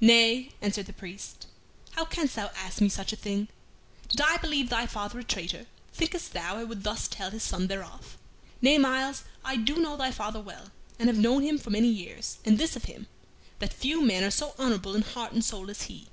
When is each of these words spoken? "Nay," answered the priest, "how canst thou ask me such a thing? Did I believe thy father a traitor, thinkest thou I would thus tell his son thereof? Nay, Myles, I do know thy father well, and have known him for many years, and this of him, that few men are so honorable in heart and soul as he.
"Nay," 0.00 0.52
answered 0.62 0.86
the 0.86 0.92
priest, 0.92 1.48
"how 1.96 2.04
canst 2.04 2.36
thou 2.36 2.52
ask 2.54 2.80
me 2.80 2.88
such 2.88 3.12
a 3.12 3.16
thing? 3.16 3.48
Did 4.06 4.20
I 4.20 4.36
believe 4.36 4.68
thy 4.68 4.86
father 4.86 5.18
a 5.18 5.24
traitor, 5.24 5.66
thinkest 5.92 6.32
thou 6.32 6.54
I 6.58 6.62
would 6.62 6.84
thus 6.84 7.08
tell 7.08 7.32
his 7.32 7.42
son 7.42 7.66
thereof? 7.66 8.16
Nay, 8.62 8.78
Myles, 8.78 9.24
I 9.44 9.56
do 9.56 9.80
know 9.80 9.96
thy 9.96 10.12
father 10.12 10.40
well, 10.40 10.70
and 11.00 11.08
have 11.08 11.18
known 11.18 11.42
him 11.42 11.58
for 11.58 11.70
many 11.70 11.88
years, 11.88 12.38
and 12.44 12.58
this 12.58 12.76
of 12.76 12.84
him, 12.84 13.08
that 13.58 13.72
few 13.74 14.00
men 14.02 14.22
are 14.22 14.30
so 14.30 14.54
honorable 14.56 14.94
in 14.94 15.02
heart 15.02 15.32
and 15.32 15.44
soul 15.44 15.68
as 15.68 15.82
he. 15.82 16.06